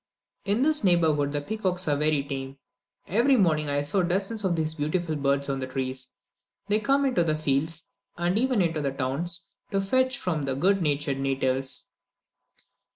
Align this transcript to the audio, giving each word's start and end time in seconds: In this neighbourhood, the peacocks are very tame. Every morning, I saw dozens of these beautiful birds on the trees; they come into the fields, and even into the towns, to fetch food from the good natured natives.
In 0.45 0.63
this 0.63 0.83
neighbourhood, 0.83 1.31
the 1.31 1.41
peacocks 1.41 1.87
are 1.87 1.95
very 1.95 2.23
tame. 2.23 2.57
Every 3.07 3.37
morning, 3.37 3.69
I 3.69 3.83
saw 3.83 4.01
dozens 4.01 4.43
of 4.43 4.55
these 4.55 4.73
beautiful 4.73 5.15
birds 5.15 5.47
on 5.47 5.59
the 5.59 5.67
trees; 5.67 6.07
they 6.69 6.79
come 6.79 7.05
into 7.05 7.23
the 7.23 7.35
fields, 7.37 7.83
and 8.17 8.35
even 8.35 8.63
into 8.63 8.81
the 8.81 8.89
towns, 8.89 9.45
to 9.69 9.79
fetch 9.79 10.17
food 10.17 10.23
from 10.23 10.45
the 10.45 10.55
good 10.55 10.81
natured 10.81 11.19
natives. 11.19 11.85